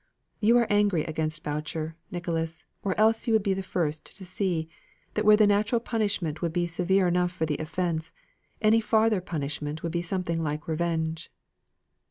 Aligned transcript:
"You 0.39 0.57
are 0.57 0.65
angry 0.67 1.03
against 1.03 1.43
Boucher, 1.43 1.95
Nicholas; 2.09 2.65
or 2.81 2.99
else 2.99 3.27
you 3.27 3.33
would 3.33 3.43
be 3.43 3.53
the 3.53 3.61
first 3.61 4.03
to 4.17 4.25
see, 4.25 4.67
that 5.13 5.23
where 5.25 5.37
the 5.37 5.45
natural 5.45 5.79
punishment 5.79 6.41
would 6.41 6.51
be 6.51 6.65
severe 6.65 7.07
enough 7.07 7.31
for 7.31 7.45
the 7.45 7.59
offence, 7.59 8.11
any 8.63 8.81
farther 8.81 9.21
punishment 9.21 9.83
would 9.83 9.91
be 9.91 10.01
something 10.01 10.41
like 10.41 10.67
revenge." 10.67 11.31